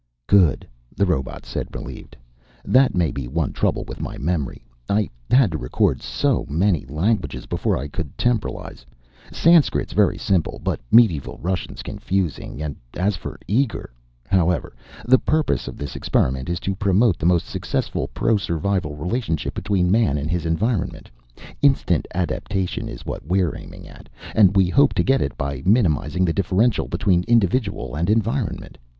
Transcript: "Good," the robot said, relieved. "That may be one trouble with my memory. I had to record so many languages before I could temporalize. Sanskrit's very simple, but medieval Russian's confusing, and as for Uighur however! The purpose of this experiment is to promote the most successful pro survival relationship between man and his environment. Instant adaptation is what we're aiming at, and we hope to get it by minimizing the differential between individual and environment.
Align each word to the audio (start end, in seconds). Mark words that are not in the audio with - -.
"Good," 0.25 0.67
the 0.97 1.05
robot 1.05 1.45
said, 1.45 1.75
relieved. 1.75 2.15
"That 2.65 2.95
may 2.95 3.11
be 3.11 3.27
one 3.27 3.53
trouble 3.53 3.83
with 3.87 4.01
my 4.01 4.17
memory. 4.17 4.65
I 4.89 5.07
had 5.29 5.51
to 5.51 5.59
record 5.59 6.01
so 6.01 6.43
many 6.49 6.87
languages 6.87 7.45
before 7.45 7.77
I 7.77 7.87
could 7.87 8.17
temporalize. 8.17 8.83
Sanskrit's 9.31 9.93
very 9.93 10.17
simple, 10.17 10.59
but 10.63 10.79
medieval 10.89 11.37
Russian's 11.37 11.83
confusing, 11.83 12.63
and 12.63 12.75
as 12.95 13.15
for 13.15 13.37
Uighur 13.47 13.89
however! 14.25 14.73
The 15.05 15.19
purpose 15.19 15.67
of 15.67 15.77
this 15.77 15.95
experiment 15.95 16.49
is 16.49 16.59
to 16.61 16.73
promote 16.73 17.19
the 17.19 17.27
most 17.27 17.45
successful 17.45 18.07
pro 18.07 18.37
survival 18.37 18.95
relationship 18.95 19.53
between 19.53 19.91
man 19.91 20.17
and 20.17 20.31
his 20.31 20.47
environment. 20.47 21.11
Instant 21.61 22.07
adaptation 22.15 22.89
is 22.89 23.05
what 23.05 23.23
we're 23.27 23.55
aiming 23.55 23.87
at, 23.87 24.09
and 24.33 24.55
we 24.55 24.67
hope 24.67 24.95
to 24.95 25.03
get 25.03 25.21
it 25.21 25.37
by 25.37 25.61
minimizing 25.63 26.25
the 26.25 26.33
differential 26.33 26.87
between 26.87 27.23
individual 27.27 27.93
and 27.93 28.09
environment. 28.09 28.79